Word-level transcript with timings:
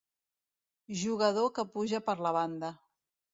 Jugador 1.01 1.51
que 1.59 1.67
puja 1.75 2.01
per 2.09 2.17
la 2.29 2.33
banda. 2.39 2.73